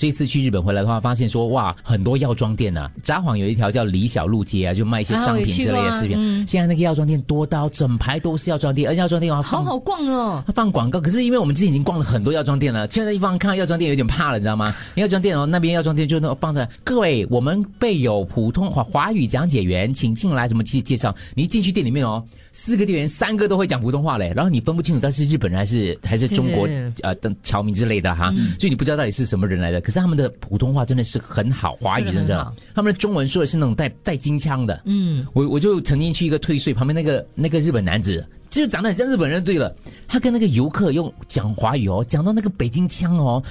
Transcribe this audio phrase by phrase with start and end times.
[0.00, 6.16] 这次去日本回来的话，发现说哇，很多药妆店啊，札幌有一条叫李小璐街啊，就卖一些商品之类的饰品。
[6.48, 10.42] 现在那个药妆店多到整排都是药妆店，而药妆店啊，好好逛哦。
[10.46, 14.74] 它放广告，可是因为我们之前已经逛了很多药妆店了，现在地方看到药妆店有点怕了，你知道吗？
[14.94, 21.14] 药妆店哦，那边药妆店就那放着，各位，我们备有普通华华语讲解员，请进来，怎么介介绍？
[21.34, 22.24] 你一进去店里面哦。
[22.62, 26.68] 四个店员，三个都会讲普通话嘞，然后你分不清楚他是日本人还是还是中国
[27.00, 29.80] 呃等侨民之类的哈，所以你不知道到底是什么人来的。
[29.80, 34.78] 可是他们的普通话真的是很好，华语真的，他们的中文说的是那种带带金腔的。
[34.84, 39.42] 嗯，我我就曾经去一个退税旁边那个那个日本男子，就长得很像日本人。
[39.42, 39.74] 对了，
[40.06, 43.42] 他跟那个游客用讲华语哦，讲到那个北京腔哦。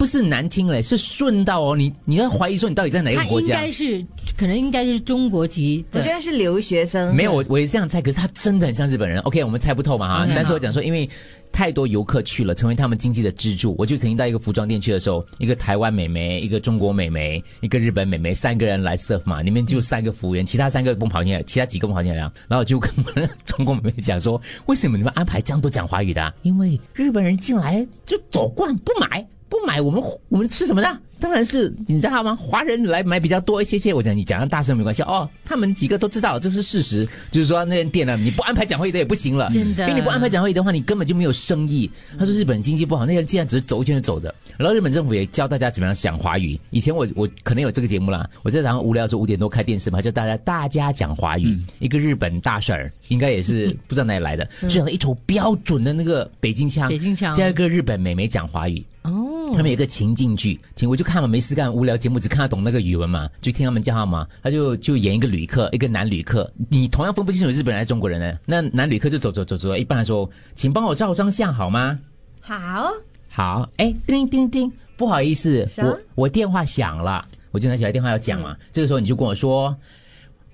[0.00, 1.76] 不是难听嘞，是顺道哦。
[1.76, 3.54] 你你要怀疑说你到底在哪个国家？
[3.56, 4.02] 应该是，
[4.34, 5.84] 可能应该是中国籍。
[5.92, 7.14] 我觉得是留学生。
[7.14, 8.00] 没有，我我也这样猜。
[8.00, 9.18] 可是他真的很像日本人。
[9.20, 10.26] OK，我们猜不透嘛哈。
[10.34, 11.06] 但是我讲说，因为
[11.52, 13.74] 太多游客去了，成为他们经济的支柱。
[13.76, 22.16] 我就曾经到一个服装店去的时候，一个台湾美眉，一个中国美眉，一个日本美眉，三个人来 serve 嘛，里面就三个服务员，其他三个不跑进来，其他几个不跑进来。
[22.48, 26.34] 然后就跟我中国美眉讲说，为什么你们安排这样多讲华语的？
[26.40, 29.26] 因为日本人进来就走惯不买。
[29.50, 30.98] 不买，我们我们吃什么的？
[31.18, 32.34] 当然是你知道吗？
[32.34, 33.92] 华人来买比较多一些些。
[33.92, 35.28] 我讲你讲的大声没关系哦。
[35.44, 39.50] 他们几个都知道这是事实，就是说那间店呢，你不安排讲会的也不行了。
[39.50, 41.90] 真的，因为你不安排讲会的话，你根本就没有生意。
[42.18, 44.34] 他说日本经济不好，那些既然只是走一圈就走的。
[44.56, 46.58] 然后日本政府也教大家怎么样讲华语。
[46.70, 51.58] 以前我我可能有这个节目啦，我在早上无聊的时候五点多开电视嘛，叫大家大家讲华语。
[51.80, 58.82] 一个日本大婶儿，应该也是不知道哪里来的，就讲一头标准的那个北京腔，北京腔，加一个日本美眉讲华语。
[59.02, 59.19] 哦，
[59.54, 68.38] 他们有个情境剧，听我就看嘛，没事干，无聊节目只看得懂那个语文嘛，就听他们叫他嘛，他就就演一个旅客，一个男旅客，你同样分不清楚日本人还是中国人呢。
[68.46, 71.98] 那男旅客就走走走走，一般来说，请帮我照张相好吗？
[72.40, 72.90] 好，
[73.28, 79.76] 好，哎，叮叮叮，不好意思，我我电话响了，我就拿起来电话要讲嘛，这个时候你就跟我说，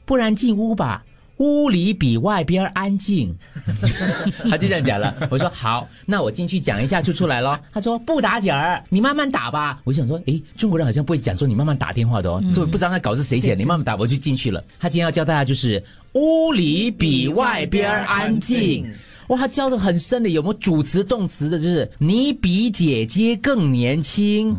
[0.04, 1.04] 不然进屋吧。
[1.38, 3.36] 屋里比外边安静，
[4.50, 5.14] 他就这样讲了。
[5.28, 7.60] 我说好，那我进去讲一下就出来了。
[7.72, 9.78] 他说不打紧儿，你慢慢打吧。
[9.84, 14.62] 我想说，诶，中国人好像不会讲说你慢慢打电话的哦，就不知道那稿是谁写， 你慢慢打，我就进去了。
[14.78, 15.82] 他今天要教大家就是
[16.12, 18.90] 屋里比外边安静。
[19.28, 21.58] 哇，他教的很深的，有没有主词动词的？
[21.58, 24.56] 就是你比姐姐更年轻，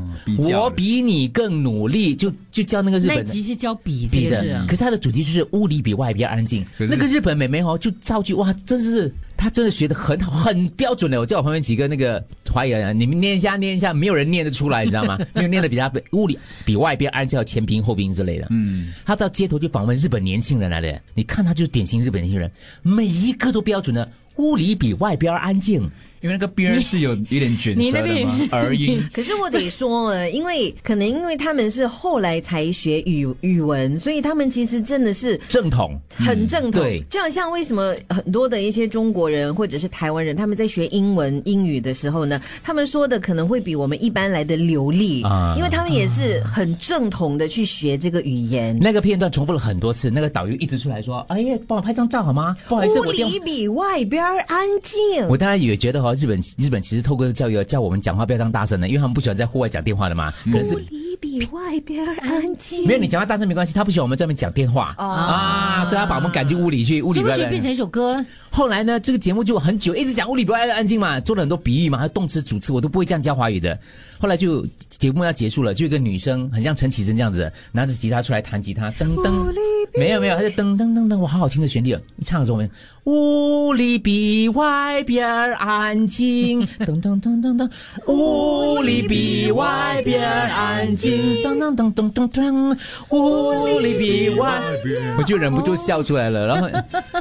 [0.51, 3.17] 我比你更努力，就就教那个日本。
[3.17, 6.65] 那其实教比比的，可是他的主题就是屋里比外边安静。
[6.77, 11.19] 那个日本美眉哦，就造句哇，真是他真的学的很好，很标准的。
[11.19, 15.17] 我叫我旁边几个那个华裔人，你们念一下，念一下，没有人念得出来，你知道吗？
[15.33, 18.47] 没有念的比他屋里比外边安静，前平后平之类的。
[18.49, 22.51] 嗯，他到街头去访问日本年轻人来的，你看他就是典型日本年轻人，
[22.81, 24.09] 每一个都标准的。
[24.37, 25.89] 屋里比外边安静。
[26.19, 28.99] 因为那个边是有有点卷舌的嘛，儿音。
[29.13, 36.81] 可是我得说，因为可能因为他们是后来才学语语文，所以他们其实真的是正统，很正统。
[36.81, 48.75] 对，就好像为什么很多的一些中国人或者是台湾人，他们在学英文英语的时候呢，他们说的可能会比我们一般来的流利啊，因为他们也是很正统的去学这个语言。
[48.81, 52.57] 那个片段重复了很多次，那个导游一直出来说：“哎呀，帮我拍张照好吗？
[52.67, 56.13] 不好意思，我里比外边安静。”我当然也觉得哈。
[56.15, 60.33] 日本日本其实透过教育叫我们讲话不要当大声的，因为他们不喜欢在户外讲电话的嘛。
[60.47, 62.87] 屋里比外边安静。
[62.87, 67.01] 没有你讲话大声没关系，他不喜欢我们这边讲电话啊，所以他把我们赶进屋里去。
[67.01, 68.25] 屋里不要变成一首歌。
[68.49, 73.77] 后来呢，这个节目就很久一直讲屋里不要安静嘛，做了很多比喻嘛，还有动词主词我都不会这样教华语的。
[74.19, 79.53] 后来就节目要结束了，就一个女生很像陈绮贞这样子，拿着吉他出来弹吉他，噔噔。
[79.95, 82.01] 没有没有，他就噔噔噔噔，我，好好听的旋律哦！
[82.17, 82.69] 一唱的时候，我们
[83.05, 87.69] 屋里比外边安静，噔 噔噔噔噔，
[88.07, 92.77] 屋里比外边安静，噔噔噔噔噔噔，
[93.11, 96.45] 屋里比外边，我就忍不住笑出来了。
[96.47, 96.69] 然后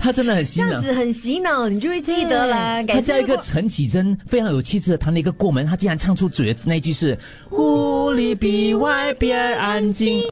[0.00, 2.84] 他真的很洗脑，这样子很洗脑，你就会记得了。
[2.87, 7.16] 他叫一个陈绮贞，非常有气质的弹了一个过门，他竟然唱出嘴那句是
[7.53, 10.24] 屋里比外边安静。